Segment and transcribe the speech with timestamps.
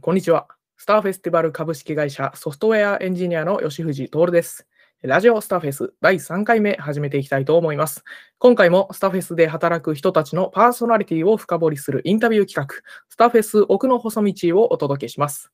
[0.00, 0.46] こんにちは。
[0.76, 4.64] スターフェスティバル株式会社ソフトウェアエンジニアの吉藤徹です。
[5.02, 8.04] ラジオスターフェス第3回目始めていきたいと思います。
[8.38, 12.76] 今回もスターフェスで働く人たちのパーソナリティを深掘りするインタビュー企画、
[13.08, 15.50] スターフェス奥の細道をお届けします。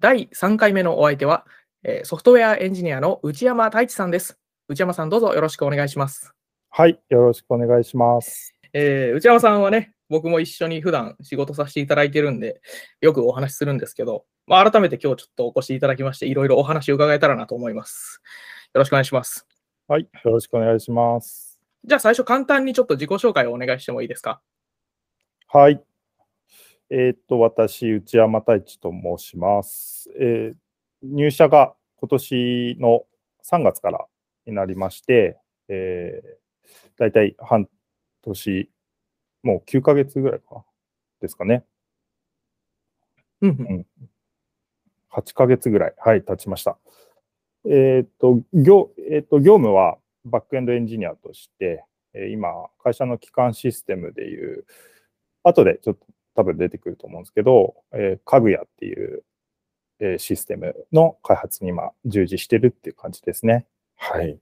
[0.00, 1.44] 第3回目のお相手は、
[1.82, 4.38] えーソフトウェアエンジニアの内山太一さんです。
[4.66, 6.32] 内山さんどうぞよろしくお願いします。
[6.70, 8.54] はい、よろしくお願いします。
[8.72, 12.60] えー内山さんはね、僕も一緒に普段仕事させていただいてるんで、
[13.00, 18.22] よくお話しするんですけど、まあ、改めて今日ちょっとお越しいただきまして、いろいろお話を伺えたらなと思います。
[18.74, 19.46] よろしくお願いします。
[19.88, 21.58] はい、よろしくお願いします。
[21.84, 24.40] じゃあ最初簡単にちょっと自己紹介をお願いしてもいいですか？
[25.48, 25.82] はい。
[26.90, 30.10] えーっと、私、内山太一と申します。
[30.20, 30.56] えー
[31.04, 33.02] 入社が今年の
[33.44, 34.06] 3月から
[34.46, 35.36] になりまして、
[35.66, 37.68] えー、大体半
[38.22, 38.70] 年、
[39.42, 40.64] もう9ヶ月ぐらいか
[41.20, 41.64] ですかね。
[43.40, 43.86] うんうん
[45.12, 46.78] 8ヶ月ぐらい、はい、経ちました。
[47.66, 51.84] えーっと、業、えーっと、業務はバックエンドエンジニアとして、
[52.14, 52.48] えー今、
[52.82, 54.64] 会社の基幹システムでいう、
[55.42, 59.22] 後でちょっと多分出てくると思うんですけど、えー、かぐやっていう、
[60.00, 63.66] えーシステムの開発に今、従事してるっていう感じですね。
[63.96, 64.38] はい。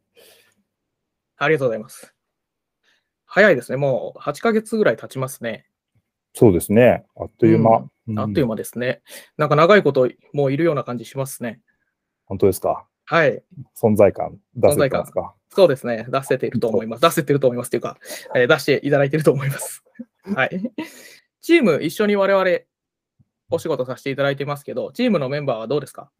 [1.36, 2.14] ありがとうございます。
[3.32, 3.76] 早いですね。
[3.76, 5.64] もう8ヶ月ぐらい経ちますね。
[6.34, 7.06] そうですね。
[7.16, 7.88] あっという間。
[8.16, 9.02] あっという間ですね。
[9.36, 11.60] なんか長いこともういるような感じしますね。
[12.26, 12.86] 本当ですか？
[13.04, 13.42] はい。
[13.80, 15.34] 存在感出せてますか？
[15.50, 16.06] そうですね。
[16.08, 17.02] 出せていると思います。
[17.02, 17.98] 出せてると思いますというか、
[18.34, 19.84] えー出していただいていると思います。
[20.34, 20.72] はい。
[21.40, 22.44] チーム一緒に我々
[23.50, 26.10] お仕事させていただいてますけど、チームのメンバーはどうですか？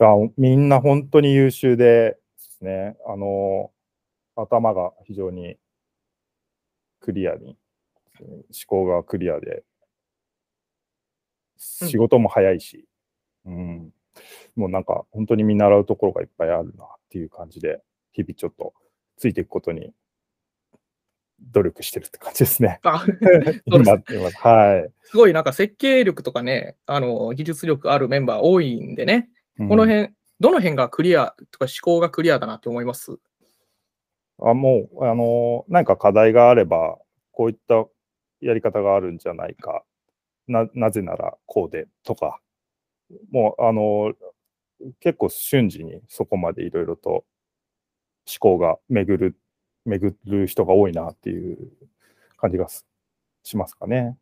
[0.00, 3.70] あみんな本当に優秀でですね、あの、
[4.36, 5.56] 頭が非常に
[7.04, 7.58] クリアに、
[8.18, 8.34] 思
[8.66, 9.62] 考がクリアで、
[11.80, 11.86] うん。
[11.86, 12.88] 仕事も早いし、
[13.44, 13.92] うん、
[14.56, 18.72] もうなんか本当に見習うところがいっぱいあるなっていう感じで、日々ちょっと
[19.18, 19.92] ついていくことに
[21.52, 22.80] 努力してるって感じですね。
[22.84, 23.04] あ
[23.66, 24.90] 今、今はい。
[25.02, 29.28] すごいなんか設計力とかね、あの技術力あるメンバー多いんでね、
[29.58, 29.68] うん。
[29.68, 30.08] この辺、
[30.40, 33.18] どの辺がクリアとか思考がクリアだなって思います？
[34.40, 36.98] あもう、あの、何か課題があれば、
[37.34, 37.84] こういった
[38.40, 39.84] やり方があるんじゃないか、
[40.46, 42.40] ななぜならこうでとか、
[43.30, 44.14] もう、あの、
[45.00, 47.24] 結構瞬時にそこまでいろいろと思
[48.40, 49.36] 考が巡る、
[49.84, 51.58] 巡る人が多いなっていう
[52.36, 52.86] 感じがす
[53.44, 54.16] しますかね。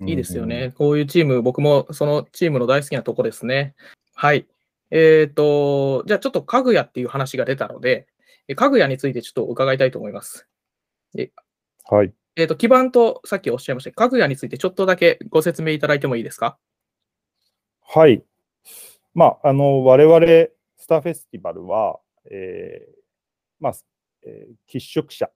[0.00, 0.72] いいですよね。
[0.76, 3.74] こういうチーム、僕もそのチームの大好きなとこですね。
[4.14, 4.46] はい。
[4.90, 8.06] えっ、と、じゃあちょっと家具屋っていう話が出たので、
[8.48, 10.48] え家具屋についてちょっと伺いたいと思います。
[11.84, 12.12] はい。
[12.38, 16.58] えっ、と、基盤とさっきおっしゃいました、家具屋についてちょっとだけご説明いただいてもいいですか？
[17.82, 18.22] はい。
[19.14, 20.20] まあ、あの、我々、
[20.76, 21.98] スターフェスティバルは、
[22.30, 22.94] えー
[23.58, 23.72] まあ、
[24.26, 25.30] えー喫食者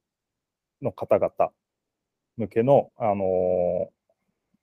[0.82, 1.52] の方々
[2.36, 3.88] 向けの、あのー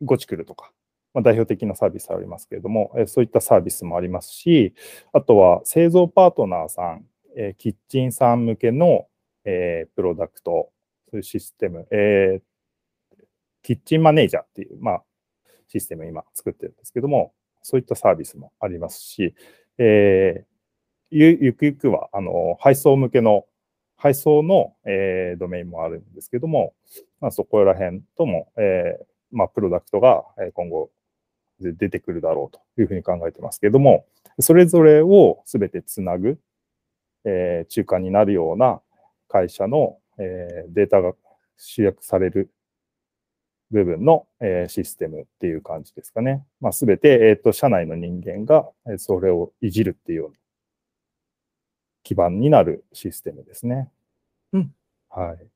[0.05, 0.71] ゴチクルとか、
[1.15, 4.75] まあ、代表的なサービスありますけれども、えーそういったサービスもありますし、
[5.11, 7.05] あとは製造パートナーさん、
[7.35, 9.07] えーキッチンさん向けの、
[9.43, 10.69] えープロダクト、
[11.09, 12.41] そういうシステム、えー
[13.63, 15.03] キッチンマネージャーっていう、まあ、
[15.67, 19.35] システムを今作ってるんですけども、そういったサービスもありますし、
[19.77, 20.57] えー
[21.09, 23.45] ゆゆくゆくは、あの、配送向けの、
[23.97, 26.73] 配送の、えードメインもあるんですけども、
[27.19, 30.23] まあ、そこら辺とも、えーまあ、プロダクトが
[30.53, 30.89] 今後
[31.59, 34.05] で出てくるだろうというふうに考えてますけども、
[34.39, 36.39] それぞれをすべてつなぐ、
[37.25, 38.81] えー中間になるような
[39.27, 41.13] 会社の、えーデータが
[41.57, 42.51] 集約される
[43.71, 46.45] 部分の、えーシステムっていう感じですかね。
[46.61, 50.35] まあ、すべて、えっ、と、社内の人間が、えーそれをいじるっていうような
[52.03, 53.91] 基盤になるシステムですね。
[54.53, 54.73] うん。
[55.09, 55.47] はい。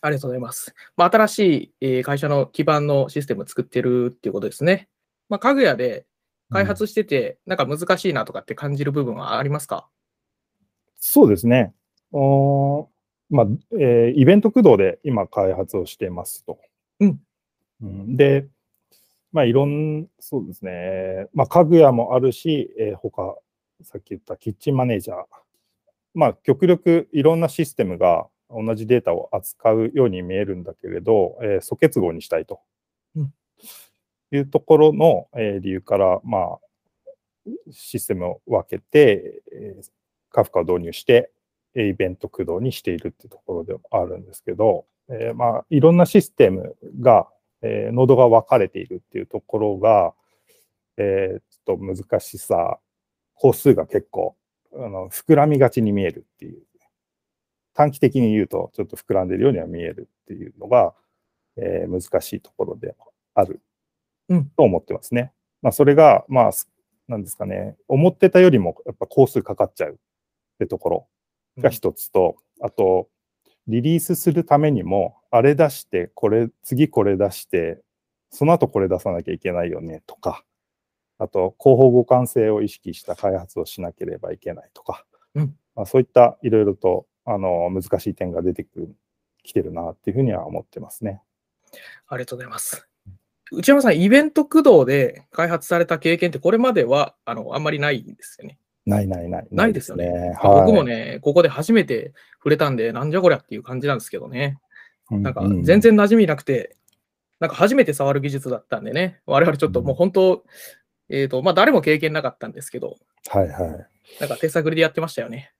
[0.00, 0.74] ありがとうございます。
[0.96, 4.88] まあ、新しい、えー会社の基盤のシステムを作ってるっていうことですね。
[5.28, 6.06] まあ、家具屋で
[6.50, 9.88] 開発してて、なんか難しいなとかって感じる部分はありますか？
[10.96, 11.72] そうですね。
[13.34, 16.58] まあ、えーイベント駆動で今開発をしていますと。
[17.00, 17.20] うん
[17.82, 18.46] うんで、
[19.32, 21.26] まあ、いろん、そうですね。
[21.34, 23.36] まあ、家具屋もあるし、えー他、
[23.82, 25.24] さっき言ったキッチンマネージャー。
[26.14, 32.60] まあ、極力いろんなシステムが同じデータを扱うように見えるんだけれど、えー素結合にしたいと。
[33.16, 33.34] うん
[34.30, 36.58] いうところの、えー理由から、まあ、
[37.72, 39.90] システムを分けて、えー
[40.30, 41.43] カフカを導入して、えー
[41.74, 47.28] イベント駆動にしているっていうところでもあるんですけど、えーまあ、いろんなシステムが、
[47.62, 50.14] えーノードが分かれているっていうところが、
[50.96, 52.78] えー、ちょっと難しさ、
[53.34, 54.36] 工数が結構
[54.74, 56.62] あの膨らみがちに見えるっていう。
[57.74, 60.94] 短期的に言うと、ちょっと膨らんでるようには見えるっていうのが、
[61.56, 62.94] えー、難しいところで
[63.34, 63.60] ある
[64.56, 65.32] と思ってますね。
[65.60, 66.50] まあ、それが、まあ、
[67.08, 69.96] なんですかね、思ってたよりもやっぱ工数かかっちゃうっ
[70.58, 71.08] てところ
[71.58, 73.08] が一つと、あと、
[73.66, 77.82] リリースするためにも、あれ出して、これ、次これ出して、
[78.30, 80.44] その後これ出さなきゃいけないよねとか、
[81.18, 85.04] あと、広報互換性を意識した開発をしなければいけないとか、
[85.34, 88.96] うん、まあ、そういったいろいろとあの難しい点が出てくる
[89.42, 91.22] きてるなっていうふうには思ってますね。
[92.08, 92.88] ありがとうございます。
[93.52, 98.58] 内山さん、イベント駆動で開発された経験って、これまではあのあんまりないんですよね。
[98.86, 99.46] ないないない。
[99.50, 100.10] ないですよね。
[100.10, 104.58] ねはい、僕もね、ここで初めて触れたんで、なんじゃこりゃっていう感じなんですけどね。
[105.10, 106.76] なんか全然馴染みなくて、
[107.40, 110.44] なんか初めて触る技術だったんでね、我々ちょっともう本当、
[111.08, 112.96] えっ、ー、と、まあ誰も経験なかったんですけど、
[113.28, 114.20] はいはい。
[114.20, 115.52] なんか手探りでやってましたよね。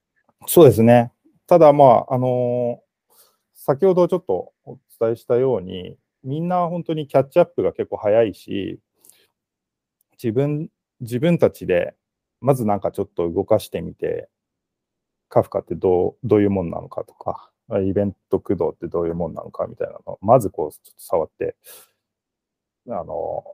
[0.47, 1.13] そうですね。
[1.47, 3.15] ただまあ、あのー、
[3.55, 8.81] 先ほどちょっとお伝えしたように、みんな本当にキャッチアップが結構早いし、
[10.23, 11.95] 自分、自分たちで、
[12.45, 14.29] まずなんかちょっと動かしてみて、
[15.31, 17.51] カフカってどうどういうもんなのかとか、
[17.83, 21.57] イベント駆動ってどういうもんなのかみたいなのを、まずこう、ちょっと触って、
[22.91, 23.45] あの、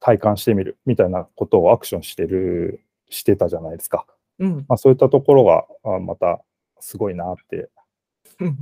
[0.00, 4.04] 体感してみるみたいなことをアクションしてる、してたじゃないですか。
[4.40, 6.40] うん、まあ、そういったところが、また
[6.80, 7.70] すごいなって、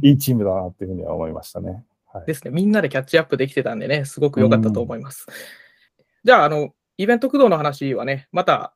[0.03, 1.83] いいチームだなっていうふうには思いましたね。
[2.13, 2.51] はい、ですね。
[2.51, 5.27] みんなでキャッチアップできてたんでね、すごく良かったと思います。
[5.29, 8.75] うん、じゃあ、あの、イベント駆動の話はね、また、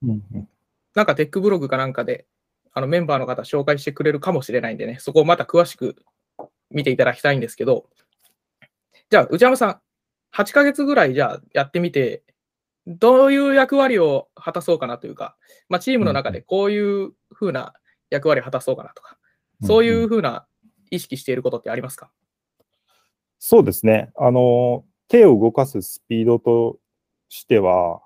[0.94, 2.26] なんかテックブログかなんかで、
[2.74, 5.96] あのメンバーの方紹介してくれるかもしれないんでね、そこをまた詳しく
[6.70, 7.86] 見ていただきたいんですけど、
[9.10, 9.80] じゃあ、内山さん、
[10.34, 12.22] 8ヶ月ぐらいじゃあやってみて、
[12.86, 15.36] どういう役割を果たそうかなというか、
[15.68, 17.74] まあ、チームの中でこういうふうな
[18.10, 19.18] 役割を果たそうかなとか、
[19.62, 20.46] そういうふうな
[20.90, 22.10] 意識していることってありますか、
[23.38, 24.10] そうですね。
[24.16, 26.78] あの、手を動かすスピードと
[27.28, 28.02] しては、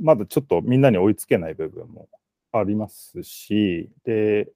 [0.00, 2.08] まだちょっとみんなに追いつけない部分も
[2.52, 4.48] ありますし、で、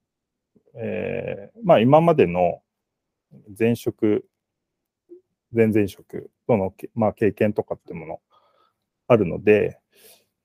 [0.75, 2.61] えー、まあ今までの
[3.59, 4.25] 前職、
[5.53, 8.21] 前々職との、まあ、経験とかっていうもの
[9.07, 9.79] あるので、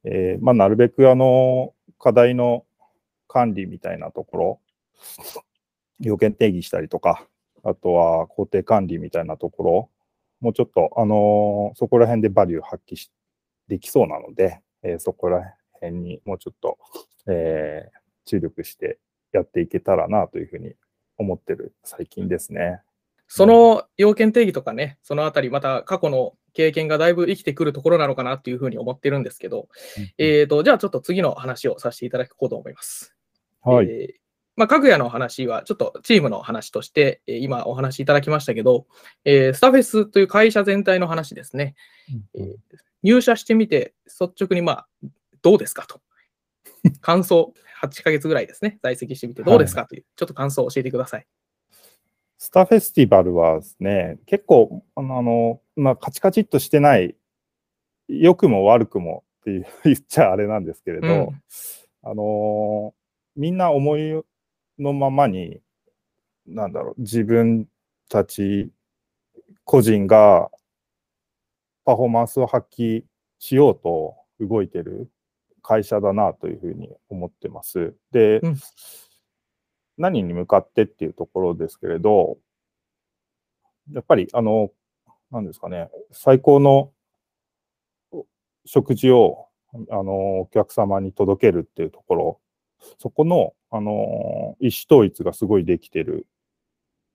[0.04, 2.66] えー、まあ、なるべくあの課題の
[3.28, 4.60] 管理みたいなところ、
[6.00, 7.28] 要件定義したりとか、
[7.64, 9.90] あとは工程管理みたいなところ、
[10.42, 13.10] もうちょっと、あのー、そこら辺でバリュー発揮
[13.70, 16.78] できそうなので、えー、そこら辺にもうちょっと、
[17.28, 19.00] えー、注力して
[19.32, 20.76] やっていけたらなというふうに
[21.18, 22.82] 思ってる最近ですね。
[23.28, 29.70] その要件定義とかね、そのあたり、また過去の経験がだいぶ生きてくるところなのかなというふうに思ってるんですけど、
[30.20, 33.16] えーと、じゃあちょっと次の話をさせていただこうと思います。
[33.64, 33.88] はい。
[33.88, 34.23] えー
[34.56, 38.86] まあ、かぐやの話は、ちょっとチームの話として、えー、今お話しいただきましたけど、
[39.26, 41.76] えー、スタフェスという会社全体の話ですね。
[42.36, 42.56] えー、
[43.02, 44.88] 入社してみて、率直に、まあ、
[45.42, 46.02] どうですかと。
[47.02, 51.28] 感想、8ヶ月ぐらいですね、在籍してみて、どうですかという、はい、ちょっと感想を教えてください。
[52.38, 57.16] スターフェスティバルはですね、結構、あの、まあ、カチカチっとしてない、
[58.08, 61.42] 良くも悪くもっていう言っちゃあれなんですけれど、うん、
[62.04, 62.94] あの、
[63.36, 64.22] みんな思い
[64.80, 65.60] のままに、
[66.46, 67.68] なんだろう、自分
[68.10, 68.72] たち
[69.66, 70.50] 個人が
[71.86, 73.04] パフォーマンスを発揮
[73.40, 75.10] しようと動いてる
[75.62, 77.94] 会社だなというふうに思ってます。
[78.12, 78.56] で、うん
[79.98, 82.38] 何に向かってっていうところですけれど、
[83.92, 84.72] やっぱり、あの、
[85.32, 86.92] なんですかね、最高の
[88.66, 89.48] 食事を、
[89.90, 92.40] あの、お客様に届けるっていうところ、
[93.00, 96.28] そこの、あの、意思統一がすごいできてる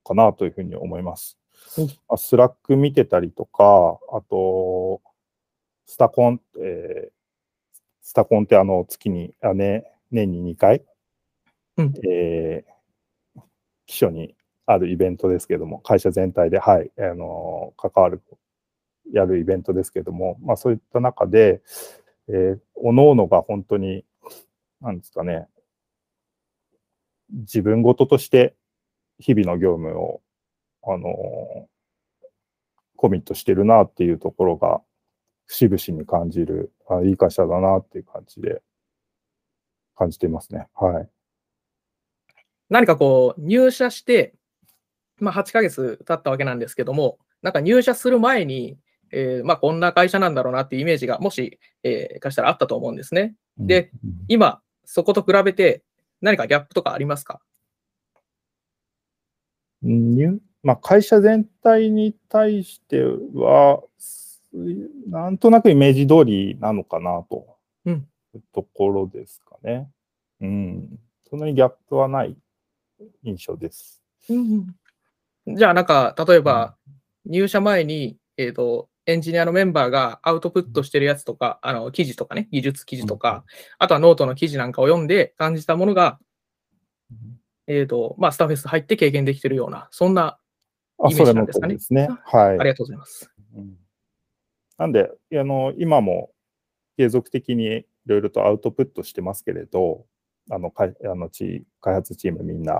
[0.03, 1.39] かなというふうに思います。
[1.77, 5.01] うん、 Slack 見てたりとか、あと、
[5.85, 7.11] スタコン、えー、
[8.01, 10.83] スタコンってあの月に、あね、年に2回、
[11.77, 13.41] うん、えー、
[13.85, 14.35] 秘書に
[14.65, 18.21] あるイベントですけども、会社全体で、はい、あの関わる、
[19.13, 21.61] やるイベントですけども、まあ、そういった中で、
[22.27, 24.03] えー、おのおのが本当に、
[24.81, 25.47] なんですかね、
[27.31, 28.55] 自分事として
[29.19, 30.21] 日々の業務を、
[30.83, 31.67] あの
[32.95, 34.81] コミットしてるなっていうところが、
[35.45, 38.61] 節々に感じる、あいい会社だなっていう感じで
[39.95, 40.67] 感じていますね。
[40.75, 41.09] はい。
[42.69, 44.35] 何かこう、入社して、
[45.17, 48.77] まあ、8ヶ月経ったわけなんですけども、なんか入社する前に、
[49.11, 53.35] えーまあ、こんな会社なんだろうなっていうイメージが、もし、えー、かしたらあったと思うんですね。
[53.57, 55.83] で、うん今、そこと比べて
[56.21, 57.41] 何かギャップとかありますか？
[60.61, 63.81] まあ、会社全体に対しては、
[65.07, 68.07] なんとなくイメージ通りなのかなとうん
[68.53, 69.89] ところですかね。
[70.41, 70.99] うん。
[71.29, 72.35] そんなにギャップはない
[73.23, 74.01] 印象です。
[74.27, 76.75] じゃあ、なんか、例えば、
[77.25, 83.43] 入社前に、えっ、と、エンジニアのメンバーがアウトプットしてるやつとか、あの、記事とかね、技術記事とか、
[83.77, 86.19] あとはノートの記事なんかを読んで感じたものが、
[87.67, 90.39] えっ、と、まあ、スターフェス入って経験できてるような、そんな、
[90.99, 92.07] あ、イメージなんですかねですね。
[92.25, 92.59] はい。
[92.59, 93.31] ありがとうございます。
[93.55, 93.77] うん
[94.79, 96.31] なんで、あの今も
[96.97, 100.05] 継続的にいろいろとアウトプットしてますけれど、
[100.49, 102.79] あのかいあのチ開発チームみんな、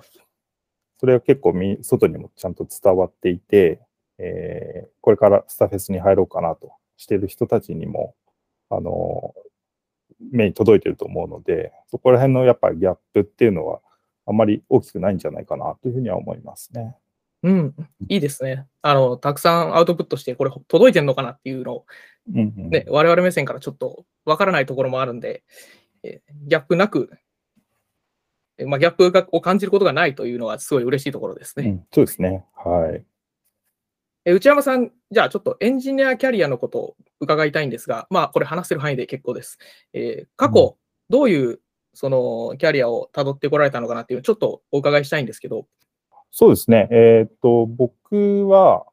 [0.97, 3.81] それは結構み外にもちゃんと伝わっていて、
[4.19, 8.15] えーこれからスタフェスに入ろうかなとしている人たちにも、
[8.69, 9.33] あの
[10.31, 13.79] 目に届いてると思うので、そこら辺のやっぱりギャップっていうのは、
[14.27, 16.95] あんまり大きくないんじゃないかなというふうには思いますね。
[17.41, 17.75] うん、
[18.09, 18.67] いいですね。
[18.81, 21.85] あの、たくさんアウトプットして、これ届いてんのかなっていうのを、
[22.33, 25.43] うんうんね、我々目線からちょっとわからないところもあるんで、
[26.03, 27.09] えーギャップなく、
[28.57, 31.69] えーまあ、ギャップがを感じることがないというのはすごい嬉しいところですね。
[31.69, 32.45] うんそうですね。
[32.55, 33.03] はい。
[34.25, 39.57] えー内山さん、じゃあちょっとエンジニアキャリアのことを伺いたいんですが、まあ、これ話せる範囲で結構です。
[39.93, 40.77] えー過去、
[41.09, 41.59] どういう
[41.93, 45.67] そのキャリアをたどってこられたのかなっていうちょっとお伺いしたいんですけど、
[46.31, 46.87] そうですね。
[46.91, 48.85] えっ、と、僕は、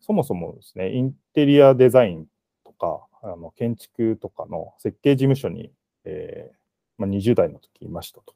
[0.00, 2.26] そもそもですね、インテリアデザイン
[2.64, 5.72] とか、あの建築とかの設計事務所に、
[6.04, 6.54] えー
[6.98, 8.34] まあ、20代の時いましたと。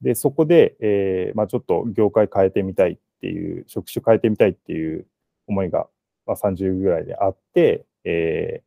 [0.00, 5.06] で、そこで、えーまあ、ちょっと業界変えてみたいっていう、職種変えてみたいっていう
[5.46, 5.86] 思いが、
[6.26, 8.62] まあ、30ぐらいであって、えー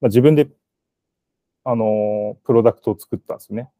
[0.00, 0.48] まあ、自分で、
[1.64, 3.70] あのープロダクトを作ったんですね。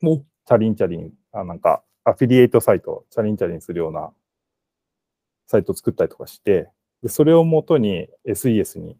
[0.00, 4.12] もチャリンチャリン、あなんか、アフィリエイトサイト、チャリンチャリンするような
[5.46, 6.70] サイトを作ったりとかして、
[7.02, 8.96] でそれをもとに SES に、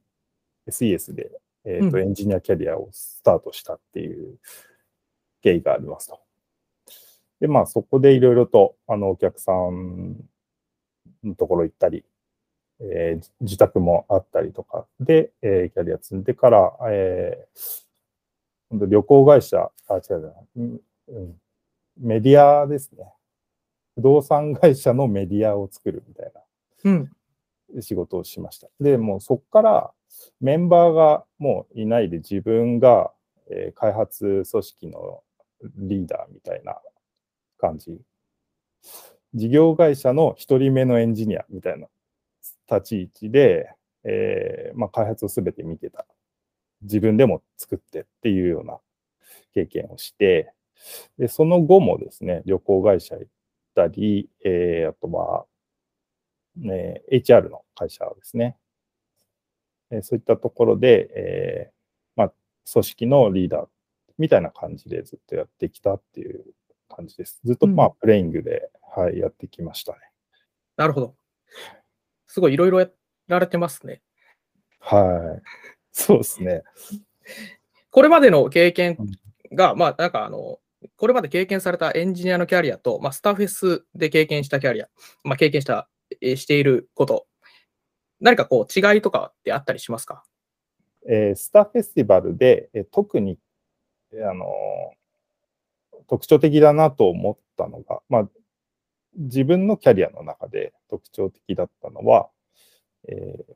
[0.68, 1.30] SES で、
[1.64, 4.38] えーとうんエンジニアキャリアをスタートしたっていう
[5.42, 6.20] 経緯がありますと。
[7.40, 10.16] で、まあ、そこでいろいろと、あの、お客さん
[11.24, 12.04] のところ行ったり、
[12.80, 17.84] えー自宅もあったりとかで、えーキャリア積んでから、えー
[18.72, 21.40] 旅行会社、あ、違う違う、うんうん、
[21.98, 23.12] メディアですね。
[23.94, 26.32] 不動産会社のメディアを作るみたい
[26.84, 27.10] うん、
[27.72, 28.68] な仕事をしました。
[28.80, 29.92] で、もうそこから
[30.40, 33.12] メンバーがもういないで自分が、
[33.48, 35.22] えー開発組織の
[35.76, 36.80] リーダーみたいな
[37.58, 38.00] 感じ。
[39.34, 41.88] 事業会社の一人目のエンジニアみたいな
[42.70, 43.68] 立ち位置で、
[44.04, 46.06] えーまあ、開発をすべて見てた。
[46.82, 48.78] 自分でも作ってっていうような
[49.54, 50.52] 経験をして、
[51.18, 53.28] でその後もですね、旅行会社行っ
[53.74, 55.46] たり、えーあとは、
[56.56, 58.56] ね、HR の会社ですね。
[59.90, 61.74] えーそういったところで、えー
[62.16, 62.32] まあ、
[62.72, 63.66] 組織のリーダー
[64.18, 66.44] みたいな感じでずっとやってきたっていう
[66.88, 67.40] 感じです。
[67.44, 69.98] ずっと、まあ、プレイングで、はい、やってきましたね。
[70.76, 71.14] なるほど。
[72.26, 72.88] すごいいろいろや
[73.28, 74.02] られてますね。
[74.80, 75.42] はい。
[75.92, 76.62] そうですね。
[77.90, 78.98] これまでの経験
[79.52, 80.58] が、まあ、なんかあの、
[80.96, 84.88] これまで経験されたエンジニアのキャリアと、まあ、スターフェスで経験したキャリア、
[85.22, 85.88] まあ、経験した、
[86.20, 87.26] えーしていること、
[88.20, 90.24] 何かこう違いとかってあったりしますか？
[91.08, 93.38] えースターフェスティバルで、えー特に、
[94.12, 94.48] えーあのー
[96.08, 98.28] 特徴的だなと思ったのが、まあ、
[99.16, 102.28] 自分のキャリアの中で特徴的だったのは、
[103.08, 103.54] えー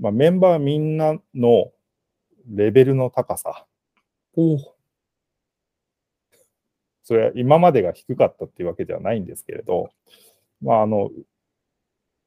[0.00, 1.72] まあ、メンバーみんなの
[2.48, 3.66] レベルの高さ。
[7.02, 9.90] それは今までが低かったっていうわけではないんですけれど、
[10.60, 11.10] まあ、あの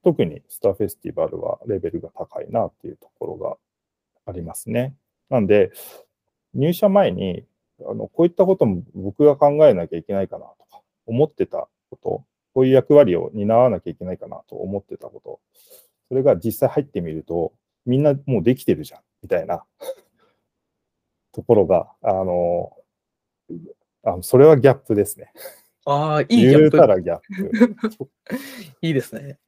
[0.03, 3.55] 特にスターフェスティバルはレベルが高いなっていうところが
[4.25, 4.95] ありますね。
[5.29, 5.71] なんで、
[6.53, 7.45] 入社前に
[7.89, 15.39] あのこういったことも僕が考えなきゃいけないかなとか思ってたこと、こういう役割を担わなきゃいけないかなと思ってたこと、
[16.09, 17.53] それが実際入ってみると、
[17.85, 19.65] みんなもうできてるじゃんみたいな
[21.31, 22.77] ところが、あの、
[24.03, 25.31] あのそれはギャップですね。
[25.85, 26.59] ああ、いいギャップ。
[26.59, 28.09] 言うたらギャップ。
[28.81, 29.39] いいですね。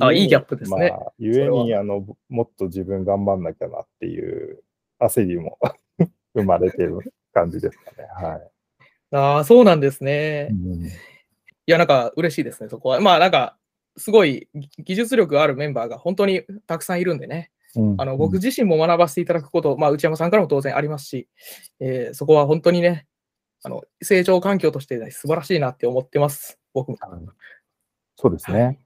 [0.00, 4.62] あいいギャップですねまあ、ゆえにあの、もっと自分頑張んなきゃなっていう
[4.98, 5.58] 焦りも
[6.34, 8.28] 生まれてる感じですかね。
[8.28, 8.50] はい。
[9.16, 10.48] ああ、そうなんですね。
[10.50, 10.86] うん
[11.64, 13.00] いや、なんか嬉しいですね、そこは。
[13.00, 13.56] まあ、なんか、
[13.96, 14.48] すごい
[14.78, 17.50] 技術力があるメンバーが本当にたくさんいるんでね。
[17.74, 21.26] うんあの僕自身も学ばせていただくこと、まあ、内山さんからも当然ありますし、
[21.80, 23.06] えーそこは本当にね、
[23.62, 26.98] あの成長環境として、ね、素晴らしいなって思ってます、僕も。
[27.10, 27.26] うん
[28.16, 28.78] そうですね。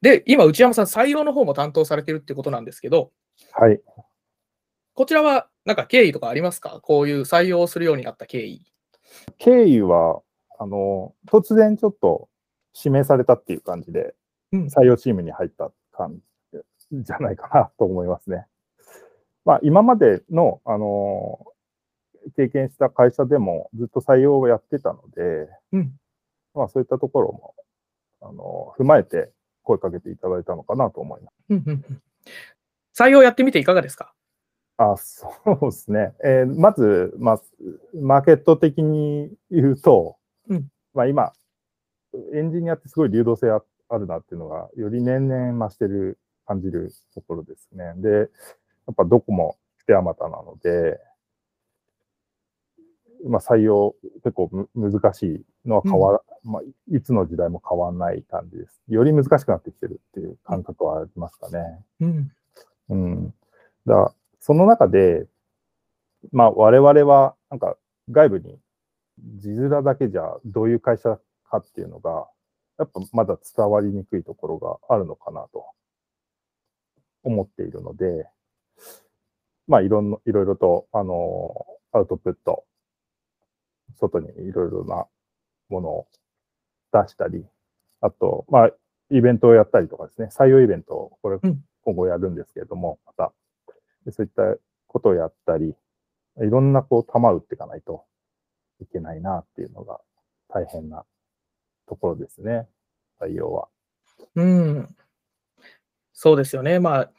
[0.00, 3.12] で、今、内山さん、採用の方も担当されてるってことなんですけど、
[3.52, 3.80] はい。
[4.94, 6.80] こちらはなんか経緯とかありますか？
[6.82, 8.62] こういう採用するようになった経緯。
[9.38, 10.22] 経緯は、
[10.58, 12.28] あの、突然ちょっと
[12.74, 14.14] 指名されたっていう感じで、
[14.52, 16.18] うん採用チームに入った感
[16.92, 18.46] じじゃないかなと思いますね。
[19.44, 21.44] まあ、今までの、あの、
[22.36, 25.92] 経験した会社でもずっと採用をやってたので、うん
[26.54, 27.54] まあ、そういったところも、
[28.20, 29.30] あの、踏まえて
[29.62, 31.32] 声かけていただいたのかなと思いま
[32.94, 33.04] す。
[33.04, 34.14] 採用やってみていかがですか？
[34.78, 36.14] あ、そうですね。
[36.24, 37.40] えーまず、まあ、
[37.94, 40.16] マーケット的に言うと、
[40.48, 41.32] うんまあ今、
[42.34, 47.92] エンジニアってすごい流動性ああるなっていうのが、より年々増してる、感じるところですね。
[47.96, 48.22] で、や
[48.92, 50.98] っぱどこも手あまたなので、
[53.26, 56.62] まあ採用結構む難しいのは変わら、まあ、
[56.94, 58.80] いつの時代も変わらない感じです。
[58.88, 61.84] より難しくなってきてるっていう感覚はありますかね。
[62.00, 62.32] うん。
[62.90, 63.34] うん。
[63.86, 64.14] だ
[64.46, 65.26] その中で、
[66.30, 67.76] まあ、我々は、なんか、
[68.08, 68.60] 外部に、
[69.38, 71.18] 字面だけじゃ、どういう会社
[71.50, 72.28] かっていうのが、
[72.78, 75.66] やっぱまだ伝わりにくいところがあるのかなと
[77.24, 78.28] 思っているので、
[79.66, 82.64] まあ、いろんな、いろいろと、あの、アウトプット、
[83.96, 85.08] 外にいろいろな
[85.70, 86.06] ものを
[86.92, 87.44] 出したり、
[88.00, 88.70] あと、まあ、
[89.10, 93.45] イベントをやったりとかですね、採用イベントを、これうん、今後やるんですけれども、また、で
[94.12, 95.74] そういったことをやったり、い
[96.38, 98.04] ろんなこう、玉打っていかないと
[98.80, 100.00] いけないなっていうのが
[100.48, 101.04] 大変な
[101.86, 102.68] ところですね、
[103.20, 103.68] 採用は。
[104.34, 104.96] うん。
[106.12, 106.78] そうですよね。
[106.78, 107.10] まあ、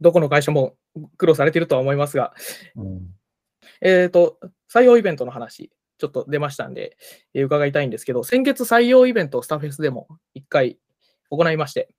[0.00, 0.74] どこの会社も
[1.16, 2.34] 苦労されているとは思いますが、
[2.76, 3.14] うん。
[3.80, 4.38] えっ、と、
[4.72, 6.96] 採用イベントの話、ちょっと出ましたんで、
[7.34, 10.78] えー伺いたいんですけど、先月採用イベントをスタフェスでも1回
[11.30, 11.94] 行いまして、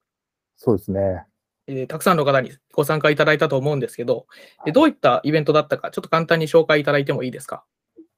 [0.57, 1.25] そうですね。
[1.67, 4.27] えーたくさんの方にご参加いただいたと思うんですけど、
[4.65, 7.63] えどういったイベントだったか、ちょっと簡単に紹介いただいてもいいですか？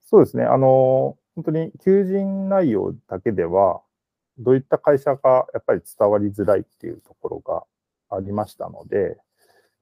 [0.01, 0.43] そうですね。
[0.43, 3.81] あの、本当に求人内容だけでは、
[4.37, 7.63] どういった会社かやっぱり伝わりづらいっていうところが
[8.09, 9.17] ありましたので、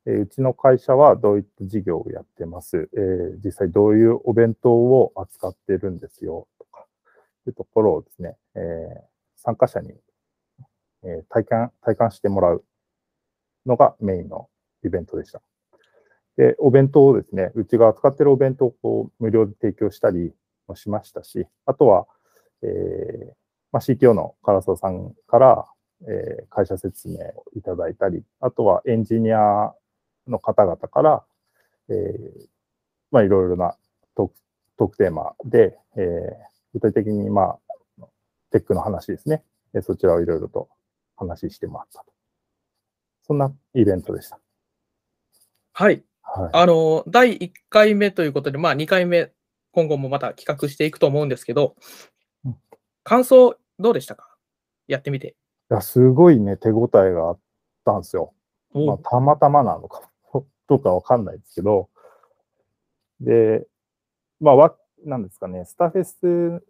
[0.06, 6.48] えーうちの会社はどういった事業をやってます、えー実際どういうお弁当を扱ってるんですよ？
[6.60, 6.86] とか、
[7.48, 9.02] いうところをですね、えー
[9.38, 9.94] 参加者に、
[11.04, 12.64] えー体感、体感してもらう
[13.66, 14.50] のがメインの
[14.84, 15.42] イベントでした。
[16.38, 20.34] で、お弁当をですね、うちが扱ってるお弁当をこう無料で提供したり
[20.68, 22.08] もしましたし、あとは、
[22.64, 23.34] えー
[23.72, 25.68] まあ、CTO の唐沢さんから、
[26.08, 29.74] えー会社説明をいただいたり、あとはエンジニア
[30.28, 31.24] の方々から、
[31.90, 32.48] えー
[33.12, 33.76] まあ、いろいろな
[34.16, 34.36] トーク
[34.78, 37.60] トークテーマで、えー具体的に、ま
[38.02, 38.06] あ、
[38.52, 39.44] テックの話ですね。
[39.82, 40.70] そちらをいろいろと
[41.16, 42.13] 話してもらったと。
[43.24, 44.40] そんなイベントでした。
[45.74, 46.04] はい。
[46.22, 46.50] はい。
[46.54, 49.32] あの、第1回目ということで、まあ2回目、
[49.72, 51.76] 今後もまた企画していくと思うんですけど
[52.46, 52.56] うん、
[53.04, 54.28] 感想どうでしたか？
[54.88, 55.30] やってみて。
[55.30, 57.40] いや、すごいね、手応えがあっ
[57.86, 58.34] たんですよ。
[58.74, 60.12] まあ、たまたまなのか
[60.68, 61.90] どうかわかんないですけど、
[63.20, 63.66] で、
[64.40, 66.64] まあ、わ、なんですかね、スタフェス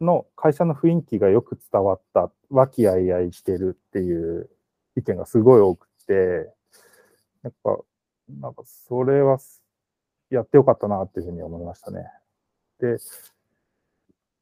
[0.00, 4.50] の会社の雰囲気がよく伝わった、和気あいあいしてるっていう
[4.96, 6.52] 意見がすごい多くて、
[7.42, 7.78] やっぱ、
[8.28, 9.38] なんか、それは
[10.30, 12.06] やってよかったなっていうふうに思いましたね。
[12.80, 12.96] で、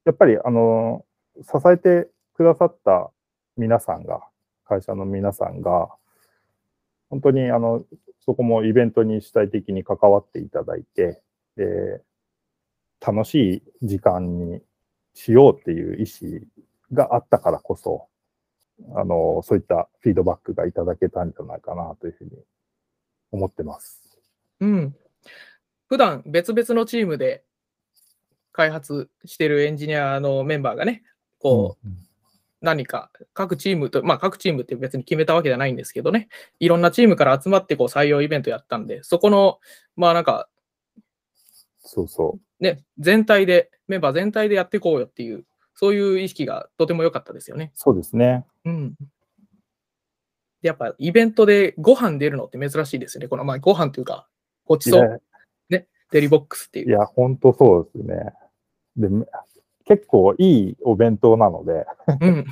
[0.05, 1.05] やっぱり、あの、
[1.43, 3.11] 支えてくださった
[3.57, 4.23] 皆さんが、
[4.65, 5.89] 会社の皆さんが、
[7.11, 7.85] 本当にあの、
[8.21, 11.23] そこもイベントに主体的に関わっていただいて、
[11.57, 12.03] で、
[13.01, 14.61] 楽しい時間に
[15.15, 16.41] しようっていう意思
[16.93, 18.09] があったからこそ、
[18.95, 22.31] あの、そういったフィードバックがいただけたんじゃないかなというふうに
[23.33, 24.19] 思ってます。
[24.61, 24.97] うん。
[25.89, 27.45] 普段別々のチームで
[28.53, 31.03] 開発してるエンジニアのメンバーがね、
[31.39, 31.97] こう、うん
[32.61, 36.27] 何か各チームと、まあ各チームって別に決めたわけじゃないんですけどね、
[36.59, 39.61] いろんなチームから集まってこう採用イベントやったんで、そこの、
[39.95, 40.49] まあなんか
[41.91, 45.45] そうそね、全体で、メンバー全体でやっていこうよっていう、
[45.81, 47.71] そういう意識がとても良かったですよね。
[47.73, 47.79] う。
[47.79, 48.45] そうですね。
[48.65, 48.95] うん。
[50.61, 53.29] でやっぱイベントでご飯出るのって珍しいですよね。
[53.29, 54.27] このまあご飯というか、
[54.67, 55.23] ごちいそう、
[55.69, 56.89] や、デリボックスっていう。
[56.89, 58.33] いや本当そうですね。
[58.97, 59.25] で、め
[59.85, 61.87] 結構いいお弁当なので、
[62.21, 62.39] うん。
[62.41, 62.45] い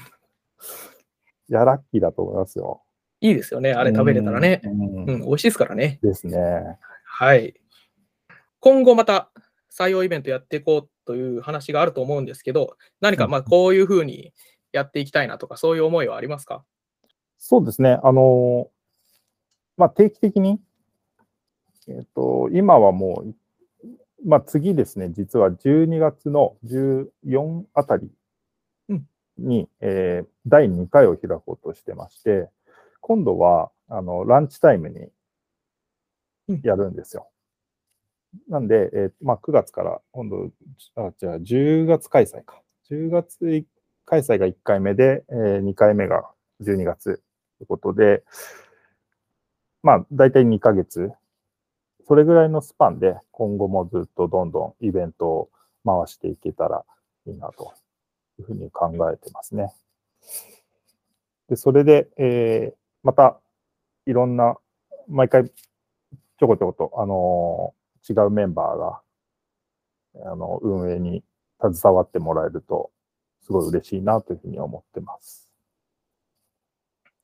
[1.52, 2.84] や、ラッキーだと思いますよ。
[3.20, 3.72] いいですよね。
[3.72, 4.60] あれ食べれたらね。
[4.62, 5.98] うんうん、美味しいですからね。
[6.00, 6.78] ですね。
[7.04, 7.60] はい。
[8.60, 9.32] 今後また
[9.76, 13.30] 採用イベントやっていこうという話があると思うんですけど、何かうん。
[13.30, 14.34] まあこういうふうに
[14.72, 16.64] やっていきたいなとか、そういう思いはありますか？
[17.38, 17.98] そうですね。
[18.02, 18.70] あの、
[19.76, 20.58] まあ、定期的に、
[21.88, 23.34] えっ、と、今はもう、
[24.24, 28.10] まあ、次ですね、実は12月の14あたり
[28.88, 29.06] うん。
[29.38, 32.48] に、えー第2回を開こうとしてまして、
[33.00, 35.08] 今度は、あの、ランチタイムに
[36.48, 36.60] うん。
[36.62, 37.28] やるんですよ。
[38.48, 40.50] なんで、えーまあ、9月から、今度、
[40.96, 42.62] あ、じゃあ10月開催か。
[42.90, 43.64] 10月
[44.04, 47.22] 開催が1回目で、え2回目が12月
[47.58, 48.22] ということで、
[49.82, 51.12] まあ、大体2ヶ月、
[52.06, 55.50] それぐらいのスパンで、今後もずっとどんどんイベントを
[55.84, 56.84] 回していけたら
[57.26, 57.72] いいなと
[58.38, 59.72] いうふうに考えてますね。
[61.48, 63.38] で、それで、えーまた、
[64.06, 64.56] いろんな、
[65.06, 67.72] 毎回、ちょこちょこと、あの
[68.08, 69.00] 違うメンバーが、
[70.32, 71.22] あの、運営に
[71.60, 72.90] 携わってもらえると、
[73.42, 75.48] すごい嬉しいなというふうに思ってます。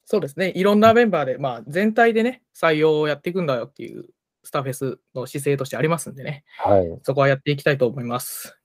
[0.05, 0.53] そうですね。
[0.55, 4.07] いろんなメンバーで、まあ全体でね、採用をやっていくんだよっていう
[4.43, 6.99] スターフェスの姿勢としてありますんでね、はい。
[7.03, 8.59] そこはやっていきたいと思います。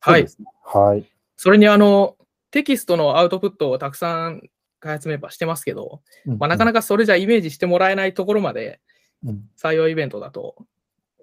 [0.00, 0.28] はいね。
[0.64, 1.04] はい。
[1.36, 2.16] それにあの、
[2.50, 4.42] テキストのアウトプットをたくさん
[4.80, 8.80] 開発メンバーしてますけど、まあ、なかなか、かそれじゃイメージしてもらえないところまで
[9.24, 10.56] うん採用イベントだと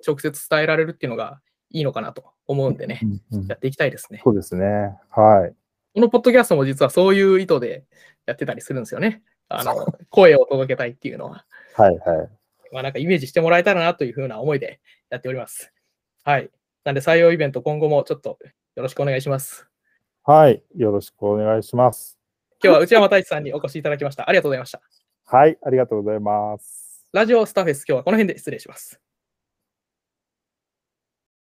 [0.06, 4.22] 直接伝えられるっていうのがいいのかなと思うんでね、うんうんやっていきたいですね。
[4.24, 4.66] そうですね。
[5.10, 5.56] はい。
[5.94, 7.84] このポッドキャストも実はそういう意図で
[8.26, 9.22] やってたりするんですよね。
[9.50, 11.46] あの、声を届けたいっていうのは。
[11.76, 12.30] はいはい。
[12.72, 15.74] まあなんかイメージしてもらえたらなというふうな思いでやっております。
[16.24, 16.50] はい。
[16.84, 18.38] なんで採用イベント今後もちょっと
[18.76, 19.68] よろしくお願いします。
[20.24, 20.64] はい。
[20.76, 22.20] よろしくお願いします。
[22.64, 24.30] 今日は内山太一さんにお越しいただきました。
[24.30, 24.82] ありがとうございました。
[25.26, 25.58] はい。
[25.64, 27.08] ありがとうございます。
[27.12, 29.02] ラジオスターフェス今日はこの辺で失礼します。